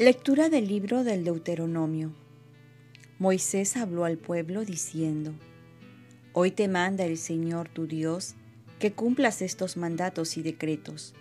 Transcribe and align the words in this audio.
Lectura 0.00 0.48
del 0.48 0.66
libro 0.66 1.04
del 1.04 1.22
Deuteronomio. 1.22 2.12
Moisés 3.20 3.76
habló 3.76 4.04
al 4.04 4.18
pueblo 4.18 4.64
diciendo, 4.64 5.32
Hoy 6.32 6.50
te 6.50 6.66
manda 6.66 7.04
el 7.04 7.16
Señor 7.16 7.68
tu 7.68 7.86
Dios 7.86 8.34
que 8.80 8.90
cumplas 8.90 9.40
estos 9.40 9.76
mandatos 9.76 10.36
y 10.36 10.42
decretos. 10.42 11.14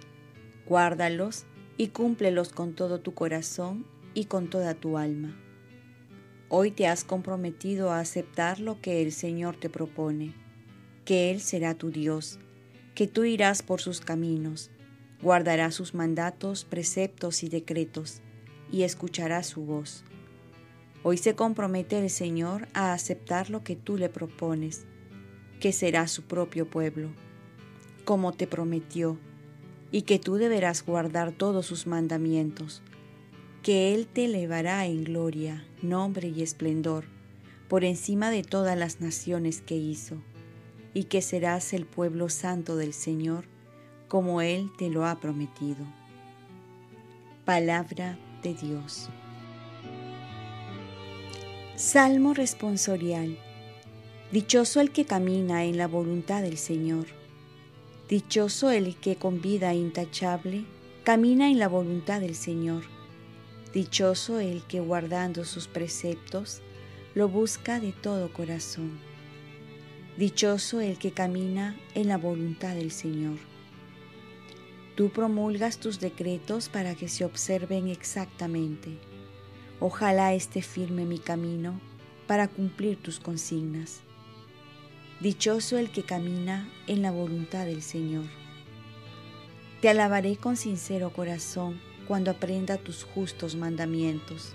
Guárdalos 0.65 1.45
y 1.77 1.89
cúmplelos 1.89 2.49
con 2.49 2.73
todo 2.73 2.99
tu 2.99 3.13
corazón 3.13 3.85
y 4.15 4.25
con 4.25 4.49
toda 4.49 4.73
tu 4.73 4.97
alma. 4.97 5.39
Hoy 6.49 6.71
te 6.71 6.87
has 6.87 7.03
comprometido 7.03 7.91
a 7.91 7.99
aceptar 7.99 8.59
lo 8.59 8.81
que 8.81 9.03
el 9.03 9.11
Señor 9.11 9.55
te 9.55 9.69
propone, 9.69 10.33
que 11.05 11.29
Él 11.29 11.41
será 11.41 11.75
tu 11.75 11.91
Dios, 11.91 12.39
que 12.95 13.05
tú 13.05 13.23
irás 13.23 13.61
por 13.61 13.81
sus 13.81 14.01
caminos, 14.01 14.71
guardarás 15.21 15.75
sus 15.75 15.93
mandatos, 15.93 16.65
preceptos 16.65 17.43
y 17.43 17.49
decretos 17.49 18.23
y 18.73 18.81
escuchará 18.81 19.43
su 19.43 19.61
voz. 19.61 20.03
Hoy 21.03 21.17
se 21.17 21.35
compromete 21.35 21.99
el 21.99 22.09
Señor 22.09 22.67
a 22.73 22.91
aceptar 22.93 23.51
lo 23.51 23.63
que 23.63 23.75
tú 23.75 23.97
le 23.97 24.09
propones, 24.09 24.85
que 25.59 25.71
será 25.71 26.07
su 26.07 26.23
propio 26.23 26.67
pueblo, 26.67 27.09
como 28.03 28.33
te 28.33 28.47
prometió, 28.47 29.19
y 29.91 30.01
que 30.01 30.17
tú 30.17 30.35
deberás 30.35 30.83
guardar 30.83 31.31
todos 31.33 31.67
sus 31.67 31.85
mandamientos, 31.85 32.81
que 33.61 33.93
Él 33.93 34.07
te 34.07 34.25
elevará 34.25 34.87
en 34.87 35.03
gloria, 35.03 35.63
nombre 35.83 36.29
y 36.29 36.41
esplendor, 36.41 37.05
por 37.67 37.83
encima 37.83 38.31
de 38.31 38.41
todas 38.41 38.75
las 38.75 39.01
naciones 39.01 39.61
que 39.61 39.75
hizo, 39.75 40.17
y 40.95 41.03
que 41.03 41.21
serás 41.21 41.73
el 41.73 41.85
pueblo 41.85 42.27
santo 42.27 42.75
del 42.75 42.93
Señor, 42.93 43.45
como 44.07 44.41
Él 44.41 44.71
te 44.79 44.89
lo 44.89 45.05
ha 45.05 45.19
prometido. 45.19 45.85
Palabra 47.45 48.17
Dios. 48.51 49.07
Salmo 51.77 52.33
responsorial. 52.33 53.37
Dichoso 54.33 54.81
el 54.81 54.91
que 54.91 55.05
camina 55.05 55.63
en 55.63 55.77
la 55.77 55.87
voluntad 55.87 56.41
del 56.41 56.57
Señor. 56.57 57.05
Dichoso 58.09 58.71
el 58.71 58.97
que 58.97 59.15
con 59.15 59.41
vida 59.41 59.73
intachable 59.73 60.65
camina 61.03 61.49
en 61.49 61.59
la 61.59 61.69
voluntad 61.69 62.19
del 62.19 62.35
Señor. 62.35 62.83
Dichoso 63.73 64.39
el 64.39 64.63
que 64.63 64.81
guardando 64.81 65.45
sus 65.45 65.67
preceptos 65.67 66.61
lo 67.15 67.29
busca 67.29 67.79
de 67.79 67.91
todo 67.91 68.33
corazón. 68.33 68.99
Dichoso 70.17 70.81
el 70.81 70.97
que 70.97 71.11
camina 71.11 71.75
en 71.95 72.07
la 72.07 72.17
voluntad 72.17 72.75
del 72.75 72.91
Señor. 72.91 73.52
Tú 74.95 75.09
promulgas 75.09 75.79
tus 75.79 75.99
decretos 75.99 76.69
para 76.69 76.93
que 76.93 77.07
se 77.07 77.25
observen 77.25 77.87
exactamente. 77.87 78.99
Ojalá 79.79 80.33
esté 80.33 80.61
firme 80.61 81.03
mi 81.05 81.17
camino 81.17 81.81
para 82.27 82.47
cumplir 82.47 83.01
tus 83.01 83.19
consignas. 83.19 84.01
Dichoso 85.19 85.79
el 85.79 85.91
que 85.91 86.03
camina 86.03 86.69
en 86.85 87.01
la 87.01 87.09
voluntad 87.09 87.65
del 87.65 87.81
Señor. 87.81 88.25
Te 89.81 89.89
alabaré 89.89 90.37
con 90.37 90.57
sincero 90.57 91.11
corazón 91.11 91.81
cuando 92.07 92.29
aprenda 92.29 92.77
tus 92.77 93.03
justos 93.03 93.55
mandamientos. 93.55 94.53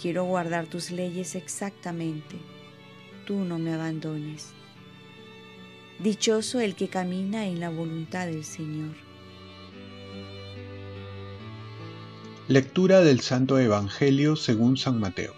Quiero 0.00 0.24
guardar 0.24 0.66
tus 0.66 0.90
leyes 0.90 1.34
exactamente. 1.34 2.36
Tú 3.26 3.44
no 3.44 3.58
me 3.58 3.74
abandones. 3.74 4.52
Dichoso 5.98 6.58
el 6.58 6.74
que 6.74 6.88
camina 6.88 7.46
en 7.46 7.60
la 7.60 7.68
voluntad 7.68 8.26
del 8.26 8.44
Señor. 8.44 9.11
Lectura 12.52 13.00
del 13.00 13.20
Santo 13.20 13.58
Evangelio 13.58 14.36
según 14.36 14.76
San 14.76 15.00
Mateo. 15.00 15.32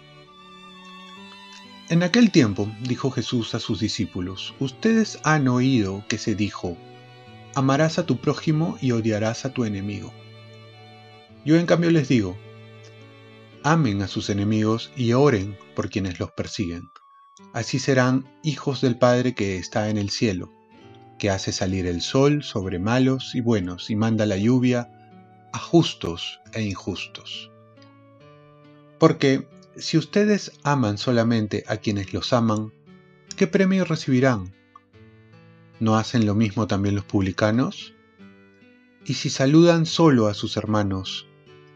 En 1.87 2.03
aquel 2.03 2.29
tiempo 2.29 2.69
dijo 2.81 3.09
Jesús 3.09 3.55
a 3.55 3.61
sus 3.61 3.79
discípulos, 3.79 4.53
ustedes 4.59 5.19
han 5.23 5.47
oído 5.47 6.03
que 6.09 6.17
se 6.17 6.35
dijo, 6.35 6.75
amarás 7.53 7.99
a 7.99 8.05
tu 8.05 8.17
prójimo 8.17 8.77
y 8.81 8.91
odiarás 8.91 9.45
a 9.45 9.53
tu 9.53 9.63
enemigo. 9.63 10.11
Yo 11.45 11.55
en 11.55 11.65
cambio 11.65 11.89
les 11.89 12.09
digo, 12.09 12.35
amen 13.63 14.01
a 14.01 14.09
sus 14.09 14.29
enemigos 14.29 14.91
y 14.97 15.13
oren 15.13 15.57
por 15.73 15.89
quienes 15.89 16.19
los 16.19 16.31
persiguen. 16.31 16.89
Así 17.53 17.79
serán 17.79 18.25
hijos 18.43 18.81
del 18.81 18.97
Padre 18.97 19.35
que 19.35 19.55
está 19.55 19.87
en 19.87 19.97
el 19.97 20.09
cielo, 20.09 20.51
que 21.17 21.29
hace 21.29 21.53
salir 21.53 21.87
el 21.87 22.01
sol 22.01 22.43
sobre 22.43 22.77
malos 22.77 23.35
y 23.35 23.39
buenos 23.39 23.89
y 23.89 23.95
manda 23.95 24.25
la 24.25 24.35
lluvia 24.35 24.89
a 25.55 25.57
justos 25.57 26.41
e 26.51 26.61
injustos. 26.63 27.49
Porque 28.99 29.47
si 29.77 29.97
ustedes 29.97 30.51
aman 30.63 30.97
solamente 30.97 31.63
a 31.67 31.77
quienes 31.77 32.13
los 32.13 32.33
aman, 32.33 32.73
¿qué 33.37 33.47
premio 33.47 33.85
recibirán? 33.85 34.53
¿No 35.79 35.95
hacen 35.95 36.25
lo 36.25 36.35
mismo 36.35 36.67
también 36.67 36.95
los 36.95 37.05
publicanos? 37.05 37.93
Y 39.05 39.13
si 39.13 39.29
saludan 39.29 39.85
solo 39.85 40.27
a 40.27 40.33
sus 40.33 40.57
hermanos, 40.57 41.25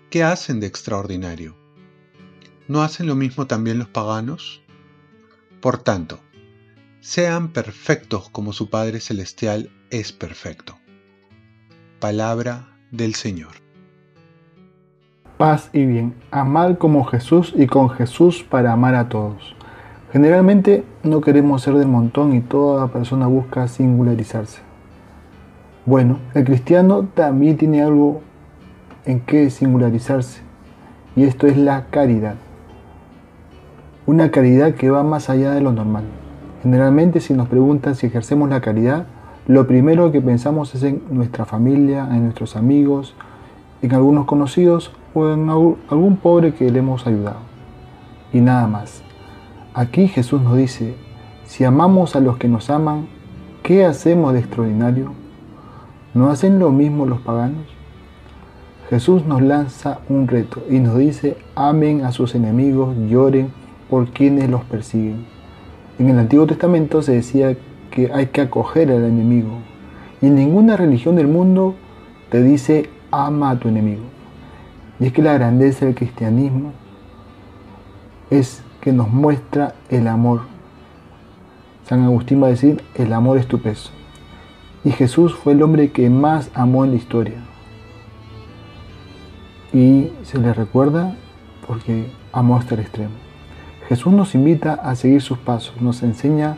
¿qué 0.10 0.24
hacen 0.24 0.60
de 0.60 0.68
extraordinario? 0.68 1.56
¿No 2.68 2.84
hacen 2.84 3.08
lo 3.08 3.16
mismo 3.16 3.48
también 3.48 3.80
los 3.80 3.88
paganos? 3.88 4.62
Por 5.62 5.78
tanto, 5.78 6.20
sean 7.00 7.54
perfectos 7.54 8.30
como 8.30 8.52
su 8.52 8.70
Padre 8.70 9.00
Celestial 9.00 9.72
es 9.90 10.12
perfecto. 10.12 10.78
Palabra 12.02 12.78
del 12.92 13.16
Señor 13.16 13.69
paz 15.40 15.70
y 15.72 15.86
bien, 15.86 16.16
amar 16.32 16.78
como 16.78 17.06
Jesús 17.06 17.54
y 17.56 17.66
con 17.66 17.90
Jesús 17.90 18.44
para 18.44 18.74
amar 18.74 18.94
a 18.96 19.08
todos. 19.08 19.56
Generalmente 20.12 20.84
no 21.02 21.22
queremos 21.22 21.62
ser 21.62 21.76
del 21.76 21.88
montón 21.88 22.36
y 22.36 22.42
toda 22.42 22.90
persona 22.90 23.26
busca 23.26 23.70
singularizarse. 23.70 24.60
Bueno, 25.86 26.20
el 26.34 26.44
cristiano 26.44 27.08
también 27.14 27.56
tiene 27.56 27.82
algo 27.82 28.20
en 29.06 29.22
que 29.22 29.50
singularizarse 29.50 30.42
y 31.16 31.24
esto 31.24 31.48
es 31.48 31.56
la 31.56 31.86
caridad. 31.86 32.36
Una 34.08 34.32
caridad 34.32 34.74
que 34.74 34.90
va 34.90 35.04
más 35.04 35.30
allá 35.30 35.52
de 35.52 35.62
lo 35.62 35.72
normal. 35.72 36.04
Generalmente 36.64 37.22
si 37.22 37.34
nos 37.34 37.48
preguntan 37.48 37.96
si 37.96 38.08
ejercemos 38.08 38.50
la 38.50 38.60
caridad, 38.60 39.06
lo 39.48 39.68
primero 39.68 40.12
que 40.12 40.20
pensamos 40.20 40.76
es 40.76 40.84
en 40.84 41.02
nuestra 41.10 41.46
familia, 41.46 42.10
en 42.12 42.24
nuestros 42.24 42.58
amigos, 42.58 43.16
en 43.82 43.94
algunos 43.94 44.26
conocidos 44.26 44.92
o 45.14 45.30
en 45.30 45.50
algún 45.50 46.18
pobre 46.18 46.54
que 46.54 46.70
le 46.70 46.80
hemos 46.80 47.08
ayudado. 47.08 47.40
Y 48.34 48.42
nada 48.42 48.68
más. 48.68 49.04
Aquí 49.74 50.08
Jesús 50.08 50.42
nos 50.42 50.58
dice, 50.58 50.96
si 51.46 51.64
amamos 51.64 52.16
a 52.16 52.20
los 52.20 52.38
que 52.38 52.48
nos 52.48 52.70
aman, 52.70 53.08
¿qué 53.64 53.86
hacemos 53.86 54.34
de 54.34 54.40
extraordinario? 54.40 55.14
¿No 56.14 56.30
hacen 56.30 56.60
lo 56.60 56.72
mismo 56.72 57.06
los 57.06 57.20
paganos? 57.22 57.66
Jesús 58.90 59.26
nos 59.26 59.42
lanza 59.42 60.00
un 60.10 60.28
reto 60.28 60.64
y 60.70 60.80
nos 60.80 60.98
dice, 60.98 61.38
amen 61.56 62.04
a 62.04 62.12
sus 62.12 62.34
enemigos, 62.34 62.96
lloren 63.08 63.52
por 63.90 64.10
quienes 64.10 64.50
los 64.50 64.64
persiguen. 64.64 65.26
En 66.00 66.10
el 66.10 66.18
Antiguo 66.18 66.48
Testamento 66.48 67.02
se 67.02 67.14
decía 67.14 67.56
que 67.92 68.12
hay 68.12 68.28
que 68.28 68.42
acoger 68.42 68.90
al 68.90 69.04
enemigo. 69.04 69.60
Y 70.22 70.28
en 70.28 70.36
ninguna 70.36 70.76
religión 70.76 71.16
del 71.16 71.28
mundo 71.28 71.76
te 72.30 72.42
dice, 72.42 72.90
ama 73.12 73.52
a 73.52 73.60
tu 73.60 73.68
enemigo. 73.68 74.04
Y 75.00 75.08
es 75.08 75.14
que 75.14 75.22
la 75.22 75.34
grandeza 75.34 75.86
del 75.86 75.96
cristianismo 75.96 76.74
es 78.30 78.64
que 78.82 78.92
nos 78.92 79.10
muestra 79.10 79.76
el 79.90 80.08
amor. 80.08 80.42
San 81.86 82.04
Agustín 82.04 82.42
va 82.42 82.48
a 82.48 82.52
decir, 82.52 82.84
el 82.96 83.14
amor 83.14 83.38
es 83.38 83.48
tu 83.48 83.60
peso. 83.60 83.92
Y 84.84 84.92
Jesús 84.92 85.34
fue 85.34 85.54
el 85.54 85.64
hombre 85.64 85.92
que 85.92 86.10
más 86.10 86.52
amó 86.54 86.86
en 86.86 86.92
la 86.92 86.98
historia. 86.98 87.38
Y 89.74 90.12
se 90.24 90.38
le 90.38 90.54
recuerda 90.54 91.16
porque 91.68 92.12
amó 92.32 92.58
hasta 92.58 92.76
el 92.76 92.82
extremo. 92.82 93.14
Jesús 93.88 94.14
nos 94.14 94.36
invita 94.36 94.74
a 94.74 94.96
seguir 94.96 95.22
sus 95.22 95.38
pasos, 95.38 95.82
nos 95.82 96.04
enseña 96.04 96.58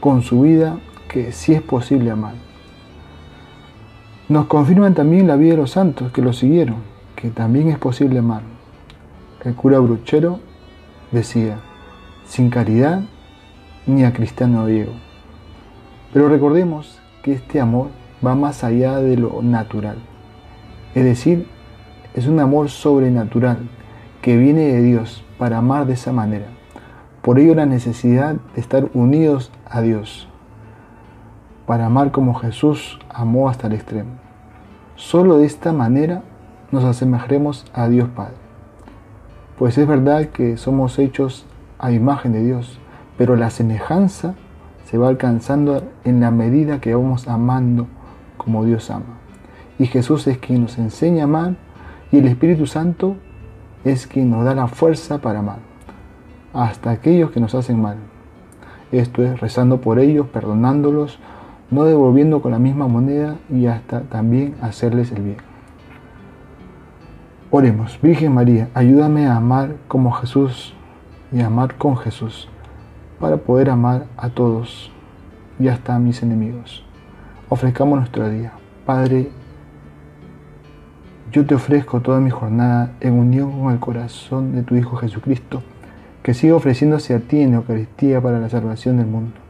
con 0.00 0.22
su 0.22 0.40
vida 0.42 0.78
que 1.08 1.32
sí 1.32 1.54
es 1.54 1.62
posible 1.62 2.10
amar. 2.10 2.34
Nos 4.32 4.46
confirman 4.46 4.94
también 4.94 5.26
la 5.26 5.36
vida 5.36 5.50
de 5.50 5.56
los 5.58 5.72
santos 5.72 6.10
que 6.10 6.22
lo 6.22 6.32
siguieron 6.32 6.76
que 7.16 7.28
también 7.28 7.68
es 7.68 7.76
posible 7.76 8.20
amar. 8.20 8.40
El 9.44 9.54
cura 9.54 9.78
Bruchero 9.78 10.40
decía, 11.10 11.58
sin 12.24 12.48
caridad 12.48 13.02
ni 13.86 14.04
a 14.04 14.14
cristiano 14.14 14.64
griego. 14.64 14.94
Pero 16.14 16.30
recordemos 16.30 16.98
que 17.22 17.32
este 17.34 17.60
amor 17.60 17.88
va 18.26 18.34
más 18.34 18.64
allá 18.64 19.00
de 19.00 19.18
lo 19.18 19.42
natural. 19.42 19.98
Es 20.94 21.04
decir, 21.04 21.46
es 22.14 22.26
un 22.26 22.40
amor 22.40 22.70
sobrenatural 22.70 23.58
que 24.22 24.38
viene 24.38 24.62
de 24.62 24.80
Dios 24.80 25.22
para 25.36 25.58
amar 25.58 25.84
de 25.84 25.92
esa 25.92 26.10
manera. 26.10 26.46
Por 27.20 27.38
ello 27.38 27.54
la 27.54 27.66
necesidad 27.66 28.36
de 28.54 28.60
estar 28.62 28.88
unidos 28.94 29.52
a 29.68 29.82
Dios, 29.82 30.26
para 31.66 31.84
amar 31.84 32.12
como 32.12 32.32
Jesús 32.32 32.98
amó 33.10 33.50
hasta 33.50 33.66
el 33.66 33.74
extremo. 33.74 34.21
Solo 34.96 35.38
de 35.38 35.46
esta 35.46 35.72
manera 35.72 36.22
nos 36.70 36.84
asemejaremos 36.84 37.66
a 37.72 37.88
Dios 37.88 38.08
Padre. 38.10 38.34
Pues 39.58 39.78
es 39.78 39.86
verdad 39.86 40.26
que 40.26 40.56
somos 40.56 40.98
hechos 40.98 41.46
a 41.78 41.92
imagen 41.92 42.32
de 42.32 42.42
Dios, 42.42 42.78
pero 43.16 43.36
la 43.36 43.50
semejanza 43.50 44.34
se 44.84 44.98
va 44.98 45.08
alcanzando 45.08 45.82
en 46.04 46.20
la 46.20 46.30
medida 46.30 46.80
que 46.80 46.94
vamos 46.94 47.28
amando 47.28 47.86
como 48.36 48.64
Dios 48.64 48.90
ama. 48.90 49.18
Y 49.78 49.86
Jesús 49.86 50.26
es 50.26 50.38
quien 50.38 50.62
nos 50.62 50.78
enseña 50.78 51.22
a 51.22 51.24
amar 51.24 51.54
y 52.10 52.18
el 52.18 52.26
Espíritu 52.26 52.66
Santo 52.66 53.16
es 53.84 54.06
quien 54.06 54.30
nos 54.30 54.44
da 54.44 54.54
la 54.54 54.68
fuerza 54.68 55.18
para 55.18 55.40
amar, 55.40 55.58
hasta 56.52 56.90
aquellos 56.90 57.30
que 57.30 57.40
nos 57.40 57.54
hacen 57.54 57.80
mal. 57.80 57.96
Esto 58.92 59.22
es 59.22 59.40
rezando 59.40 59.80
por 59.80 59.98
ellos, 59.98 60.26
perdonándolos, 60.28 61.18
no 61.72 61.84
devolviendo 61.84 62.42
con 62.42 62.52
la 62.52 62.58
misma 62.58 62.86
moneda 62.86 63.36
y 63.50 63.66
hasta 63.66 64.02
también 64.02 64.54
hacerles 64.60 65.10
el 65.10 65.22
bien. 65.22 65.36
Oremos, 67.50 67.98
Virgen 68.02 68.34
María, 68.34 68.68
ayúdame 68.74 69.26
a 69.26 69.36
amar 69.36 69.76
como 69.88 70.12
Jesús 70.12 70.74
y 71.32 71.40
a 71.40 71.46
amar 71.46 71.76
con 71.76 71.96
Jesús, 71.96 72.48
para 73.18 73.38
poder 73.38 73.70
amar 73.70 74.04
a 74.18 74.28
todos 74.28 74.92
y 75.58 75.68
hasta 75.68 75.94
a 75.94 75.98
mis 75.98 76.22
enemigos. 76.22 76.84
Ofrezcamos 77.48 77.98
nuestro 77.98 78.28
día. 78.28 78.52
Padre, 78.84 79.30
yo 81.30 81.46
te 81.46 81.54
ofrezco 81.54 82.00
toda 82.00 82.20
mi 82.20 82.28
jornada 82.30 82.92
en 83.00 83.14
unión 83.14 83.50
con 83.50 83.72
el 83.72 83.80
corazón 83.80 84.54
de 84.54 84.62
tu 84.62 84.74
Hijo 84.76 84.96
Jesucristo, 84.96 85.62
que 86.22 86.34
siga 86.34 86.54
ofreciéndose 86.54 87.14
a 87.14 87.20
ti 87.20 87.40
en 87.40 87.52
la 87.52 87.56
Eucaristía 87.58 88.20
para 88.20 88.38
la 88.38 88.50
salvación 88.50 88.98
del 88.98 89.06
mundo. 89.06 89.41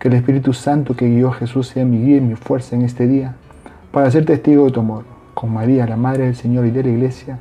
Que 0.00 0.08
el 0.08 0.14
Espíritu 0.14 0.52
Santo 0.52 0.96
que 0.96 1.08
guió 1.08 1.28
a 1.28 1.34
Jesús 1.34 1.68
sea 1.68 1.84
mi 1.84 2.02
guía 2.02 2.16
y 2.16 2.20
mi 2.20 2.34
fuerza 2.34 2.74
en 2.74 2.82
este 2.82 3.06
día, 3.06 3.36
para 3.92 4.10
ser 4.10 4.24
testigo 4.24 4.64
de 4.64 4.72
tu 4.72 4.80
amor. 4.80 5.04
Con 5.34 5.54
María, 5.54 5.86
la 5.86 5.96
Madre 5.96 6.24
del 6.24 6.34
Señor 6.34 6.66
y 6.66 6.70
de 6.70 6.82
la 6.82 6.88
Iglesia, 6.88 7.38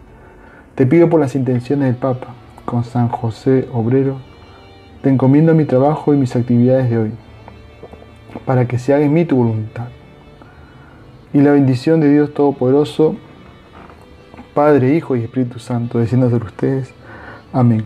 te 0.75 0.85
pido 0.85 1.09
por 1.09 1.19
las 1.19 1.35
intenciones 1.35 1.87
del 1.87 1.95
Papa, 1.95 2.27
con 2.65 2.83
San 2.83 3.09
José 3.09 3.67
Obrero, 3.73 4.17
te 5.01 5.09
encomiendo 5.09 5.55
mi 5.55 5.65
trabajo 5.65 6.13
y 6.13 6.17
mis 6.17 6.35
actividades 6.35 6.89
de 6.89 6.97
hoy, 6.97 7.11
para 8.45 8.67
que 8.67 8.77
se 8.77 8.93
haga 8.93 9.05
en 9.05 9.13
mí 9.13 9.25
tu 9.25 9.37
voluntad. 9.37 9.87
Y 11.33 11.41
la 11.41 11.51
bendición 11.51 11.99
de 11.99 12.11
Dios 12.11 12.33
Todopoderoso, 12.33 13.15
Padre, 14.53 14.95
Hijo 14.95 15.15
y 15.15 15.23
Espíritu 15.23 15.59
Santo, 15.59 15.99
descienda 15.99 16.29
sobre 16.29 16.45
ustedes. 16.45 16.93
Amén. 17.53 17.85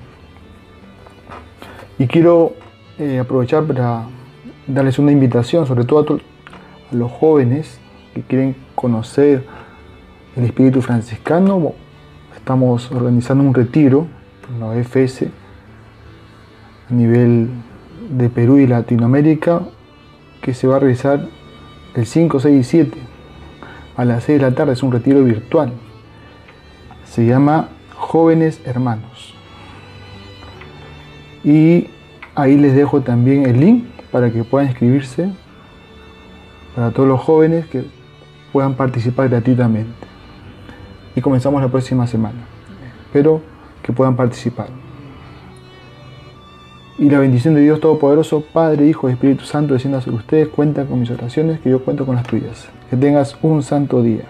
Y 2.00 2.08
quiero 2.08 2.54
eh, 2.98 3.20
aprovechar 3.20 3.64
para 3.66 4.06
darles 4.68 5.00
una 5.00 5.12
invitación, 5.12 5.66
sobre 5.66 5.86
todo 5.86 6.18
a, 6.18 6.96
los 6.96 7.12
jóvenes 7.12 7.80
que 8.14 8.22
quieren 8.22 8.56
conocer 8.76 9.46
el 10.36 10.44
espíritu 10.44 10.82
franciscano. 10.82 11.74
Estamos 12.36 12.92
organizando 12.92 13.44
un 13.44 13.54
retiro 13.54 14.08
en 14.50 14.60
la 14.60 14.68
OFS 14.68 15.24
a 16.90 16.94
nivel 16.94 17.50
de 18.10 18.30
Perú 18.30 18.58
y 18.58 18.68
Latinoamérica 18.68 19.62
que 20.42 20.54
se 20.54 20.68
va 20.68 20.76
a 20.76 20.80
realizar 20.80 21.28
el 21.96 22.06
5, 22.06 22.40
6 22.40 22.60
y 22.60 22.64
7 22.64 22.98
a 23.96 24.06
las 24.06 24.24
6 24.26 24.40
de 24.40 24.50
la 24.50 24.56
tarde. 24.56 24.74
Es 24.74 24.84
un 24.84 24.92
retiro 24.92 25.24
virtual. 25.24 25.72
Se 27.06 27.26
llama 27.26 27.70
Jóvenes 27.96 28.62
Hermanos. 28.66 29.34
Y 31.44 31.88
ahí 32.36 32.58
les 32.58 32.76
dejo 32.76 33.02
también 33.02 33.46
el 33.46 33.60
link 33.60 33.93
para 34.14 34.32
que 34.32 34.44
puedan 34.44 34.70
inscribirse 34.70 35.28
para 36.76 36.92
todos 36.92 37.10
los 37.10 37.20
jóvenes 37.20 37.66
que 37.66 37.84
puedan 38.52 38.76
participar 38.76 39.28
gratuitamente. 39.28 39.92
Y 41.16 41.22
comenzamos 41.22 41.60
la 41.62 41.68
próxima 41.68 42.06
semana. 42.06 42.38
Espero 43.08 43.42
que 43.82 43.92
puedan 43.92 44.16
participar. 44.16 44.68
Y 47.00 47.10
la 47.10 47.18
bendición 47.18 47.56
de 47.56 47.62
Dios 47.62 47.80
Todopoderoso, 47.80 48.42
Padre, 48.54 48.88
Hijo 48.88 49.10
y 49.10 49.14
Espíritu 49.14 49.46
Santo, 49.46 49.74
descienda 49.74 50.00
sobre 50.00 50.18
ustedes. 50.18 50.48
Cuenta 50.50 50.86
con 50.86 51.00
mis 51.00 51.10
oraciones, 51.10 51.60
que 51.60 51.72
yo 51.72 51.84
cuento 51.84 52.06
con 52.06 52.16
las 52.16 52.26
tuyas. 52.26 52.70
Que 52.92 52.96
tengas 52.96 53.36
un 53.42 53.64
santo 53.64 54.04
día. 54.04 54.26